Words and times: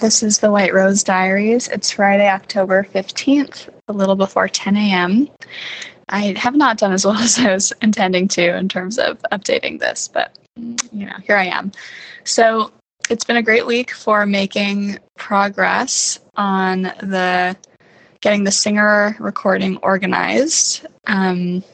This 0.00 0.22
is 0.22 0.38
the 0.38 0.52
White 0.52 0.72
Rose 0.72 1.02
Diaries. 1.02 1.66
It's 1.66 1.90
Friday, 1.90 2.28
October 2.28 2.84
15th, 2.84 3.68
a 3.88 3.92
little 3.92 4.14
before 4.14 4.46
10 4.46 4.76
a.m. 4.76 5.28
I 6.08 6.34
have 6.38 6.54
not 6.54 6.78
done 6.78 6.92
as 6.92 7.04
well 7.04 7.16
as 7.18 7.36
I 7.36 7.52
was 7.52 7.72
intending 7.82 8.28
to 8.28 8.56
in 8.56 8.68
terms 8.68 8.96
of 8.98 9.20
updating 9.32 9.80
this, 9.80 10.06
but 10.06 10.38
you 10.56 11.04
know, 11.04 11.16
here 11.24 11.34
I 11.34 11.46
am. 11.46 11.72
So 12.22 12.70
it's 13.10 13.24
been 13.24 13.38
a 13.38 13.42
great 13.42 13.66
week 13.66 13.90
for 13.90 14.24
making 14.24 15.00
progress 15.16 16.20
on 16.36 16.82
the 16.82 17.56
getting 18.20 18.44
the 18.44 18.52
singer 18.52 19.16
recording 19.18 19.78
organized. 19.78 20.86
Um, 21.08 21.64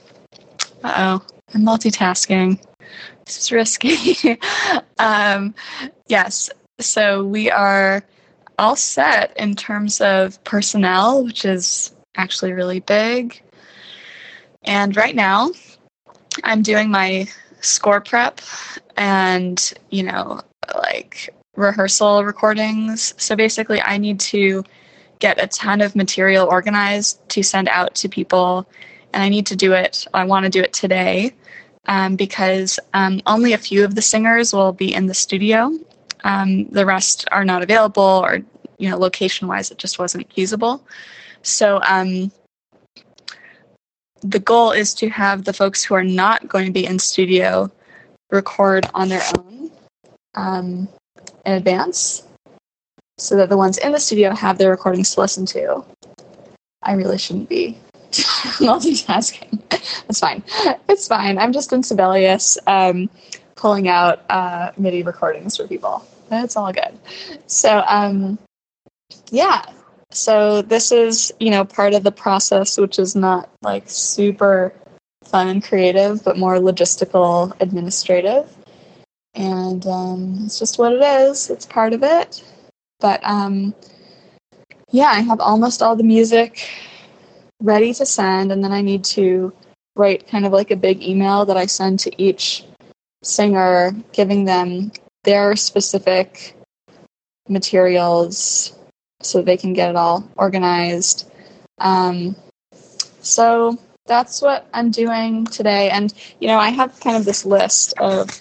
oh, 0.82 1.22
I'm 1.52 1.60
multitasking. 1.60 2.58
This 3.26 3.38
is 3.38 3.52
risky. 3.52 4.38
um, 4.98 5.54
yes, 6.08 6.48
so 6.80 7.22
we 7.22 7.50
are 7.50 8.02
all 8.58 8.76
set 8.76 9.36
in 9.36 9.54
terms 9.54 10.00
of 10.00 10.42
personnel, 10.44 11.24
which 11.24 11.44
is 11.44 11.94
actually 12.16 12.52
really 12.52 12.80
big. 12.80 13.40
And 14.64 14.96
right 14.96 15.14
now, 15.14 15.50
I'm 16.42 16.62
doing 16.62 16.90
my 16.90 17.28
score 17.60 18.00
prep 18.00 18.40
and, 18.96 19.72
you 19.90 20.02
know, 20.02 20.40
like 20.74 21.30
rehearsal 21.56 22.24
recordings. 22.24 23.14
So 23.18 23.36
basically, 23.36 23.80
I 23.80 23.98
need 23.98 24.20
to 24.20 24.64
get 25.18 25.42
a 25.42 25.46
ton 25.46 25.80
of 25.80 25.96
material 25.96 26.46
organized 26.48 27.26
to 27.30 27.42
send 27.42 27.68
out 27.68 27.94
to 27.96 28.08
people. 28.08 28.66
And 29.12 29.22
I 29.22 29.28
need 29.28 29.46
to 29.46 29.56
do 29.56 29.72
it, 29.72 30.06
I 30.12 30.24
want 30.24 30.44
to 30.44 30.50
do 30.50 30.60
it 30.60 30.72
today 30.72 31.32
um, 31.86 32.16
because 32.16 32.78
um, 32.94 33.20
only 33.26 33.52
a 33.52 33.58
few 33.58 33.84
of 33.84 33.94
the 33.94 34.02
singers 34.02 34.52
will 34.52 34.72
be 34.72 34.92
in 34.92 35.06
the 35.06 35.14
studio. 35.14 35.72
Um, 36.24 36.64
the 36.70 36.86
rest 36.86 37.26
are 37.30 37.44
not 37.44 37.62
available, 37.62 38.02
or, 38.24 38.40
you 38.78 38.90
know, 38.90 38.98
location 38.98 39.46
wise, 39.46 39.70
it 39.70 39.78
just 39.78 39.98
wasn't 39.98 40.32
feasible. 40.32 40.84
So, 41.42 41.80
um, 41.86 42.32
the 44.22 44.40
goal 44.40 44.72
is 44.72 44.94
to 44.94 45.08
have 45.10 45.44
the 45.44 45.52
folks 45.52 45.84
who 45.84 45.94
are 45.94 46.02
not 46.02 46.48
going 46.48 46.64
to 46.66 46.72
be 46.72 46.86
in 46.86 46.98
studio 46.98 47.70
record 48.30 48.88
on 48.94 49.08
their 49.10 49.22
own 49.38 49.70
um, 50.34 50.88
in 51.44 51.52
advance 51.52 52.26
so 53.18 53.36
that 53.36 53.48
the 53.48 53.56
ones 53.56 53.78
in 53.78 53.92
the 53.92 54.00
studio 54.00 54.34
have 54.34 54.58
their 54.58 54.70
recordings 54.70 55.14
to 55.14 55.20
listen 55.20 55.46
to. 55.46 55.84
I 56.82 56.92
really 56.92 57.18
shouldn't 57.18 57.48
be 57.48 57.78
multitasking. 58.60 59.60
it's 60.08 60.20
fine. 60.20 60.42
It's 60.88 61.06
fine. 61.06 61.38
I'm 61.38 61.52
just 61.52 61.72
in 61.72 61.82
Sibelius 61.82 62.58
um, 62.66 63.10
pulling 63.64 63.88
out 63.88 64.22
uh, 64.28 64.72
MIDI 64.76 65.02
recordings 65.02 65.56
for 65.56 65.66
people. 65.66 66.06
It's 66.30 66.54
all 66.54 66.70
good. 66.70 66.98
So, 67.46 67.82
um, 67.86 68.38
yeah, 69.30 69.64
so 70.10 70.60
this 70.60 70.92
is, 70.92 71.32
you 71.40 71.50
know, 71.50 71.64
part 71.64 71.94
of 71.94 72.02
the 72.02 72.12
process, 72.12 72.76
which 72.76 72.98
is 72.98 73.16
not 73.16 73.48
like 73.62 73.84
super 73.86 74.74
fun 75.24 75.48
and 75.48 75.64
creative, 75.64 76.22
but 76.22 76.36
more 76.36 76.56
logistical, 76.56 77.58
administrative. 77.58 78.54
And 79.32 79.86
um, 79.86 80.40
it's 80.44 80.58
just 80.58 80.78
what 80.78 80.92
it 80.92 81.00
is. 81.00 81.48
It's 81.48 81.64
part 81.64 81.94
of 81.94 82.02
it. 82.02 82.44
But 83.00 83.20
um, 83.24 83.74
yeah, 84.90 85.08
I 85.08 85.20
have 85.20 85.40
almost 85.40 85.80
all 85.80 85.96
the 85.96 86.04
music 86.04 86.68
ready 87.62 87.94
to 87.94 88.04
send, 88.04 88.52
and 88.52 88.62
then 88.62 88.72
I 88.72 88.82
need 88.82 89.04
to 89.04 89.54
write 89.96 90.28
kind 90.28 90.44
of 90.44 90.52
like 90.52 90.70
a 90.70 90.76
big 90.76 91.02
email 91.02 91.46
that 91.46 91.56
I 91.56 91.64
send 91.64 91.98
to 92.00 92.22
each 92.22 92.62
singer, 93.24 93.92
giving 94.12 94.44
them 94.44 94.92
their 95.24 95.56
specific 95.56 96.54
materials 97.48 98.76
so 99.20 99.42
they 99.42 99.56
can 99.56 99.72
get 99.72 99.90
it 99.90 99.96
all 99.96 100.28
organized. 100.36 101.30
Um, 101.78 102.36
so 103.20 103.78
that's 104.06 104.42
what 104.42 104.68
I'm 104.72 104.90
doing 104.90 105.46
today. 105.46 105.90
And, 105.90 106.12
you 106.40 106.48
know, 106.48 106.58
I 106.58 106.68
have 106.70 107.00
kind 107.00 107.16
of 107.16 107.24
this 107.24 107.44
list 107.44 107.94
of 107.98 108.38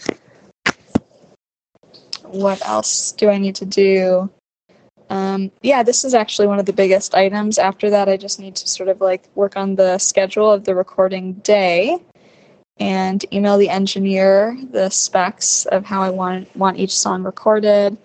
what 2.26 2.66
else 2.68 3.12
do 3.14 3.30
I 3.30 3.38
need 3.38 3.56
to 3.56 3.66
do. 3.66 4.30
Um, 5.10 5.52
yeah, 5.62 5.84
this 5.84 6.04
is 6.04 6.14
actually 6.14 6.48
one 6.48 6.60
of 6.60 6.66
the 6.66 6.74
biggest 6.74 7.14
items. 7.14 7.58
After 7.60 7.90
that, 7.92 8.10
I 8.10 8.18
just 8.18 8.40
need 8.40 8.56
to 8.58 8.68
sort 8.68 8.90
of 8.90 9.00
like 9.00 9.30
work 9.36 9.56
on 9.56 9.76
the 9.76 9.98
schedule 10.00 10.52
of 10.52 10.66
the 10.66 10.76
recording 10.76 11.34
day 11.34 12.00
and 12.80 13.24
email 13.32 13.58
the 13.58 13.70
engineer 13.70 14.58
the 14.72 14.90
specs 14.90 15.66
of 15.68 15.86
how 15.86 16.02
I 16.02 16.10
want 16.10 16.54
want 16.56 16.80
each 16.80 16.96
song 16.96 17.24
recorded. 17.24 17.98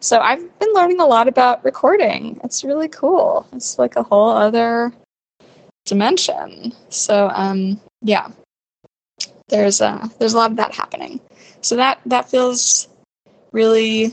So 0.00 0.18
I've 0.18 0.58
been 0.58 0.72
learning 0.74 1.00
a 1.00 1.06
lot 1.06 1.28
about 1.28 1.64
recording. 1.64 2.40
It's 2.42 2.64
really 2.64 2.88
cool. 2.88 3.46
It's 3.52 3.78
like 3.78 3.96
a 3.96 4.02
whole 4.02 4.30
other 4.30 4.92
dimension. 5.84 6.72
So 6.88 7.30
um, 7.34 7.80
yeah, 8.00 8.28
there's 9.48 9.80
a 9.80 10.10
there's 10.18 10.34
a 10.34 10.36
lot 10.36 10.50
of 10.50 10.56
that 10.56 10.74
happening. 10.74 11.20
So 11.60 11.76
that 11.76 12.00
that 12.06 12.30
feels 12.30 12.88
really 13.52 14.12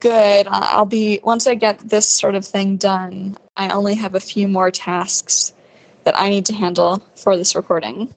good. 0.00 0.46
I'll 0.48 0.86
be 0.86 1.20
once 1.22 1.46
I 1.46 1.54
get 1.54 1.78
this 1.78 2.08
sort 2.08 2.34
of 2.34 2.46
thing 2.46 2.76
done. 2.76 3.36
I 3.56 3.70
only 3.70 3.94
have 3.94 4.14
a 4.14 4.20
few 4.20 4.48
more 4.48 4.70
tasks 4.70 5.52
that 6.04 6.18
I 6.18 6.30
need 6.30 6.46
to 6.46 6.54
handle 6.54 7.02
for 7.14 7.36
this 7.36 7.54
recording. 7.54 8.10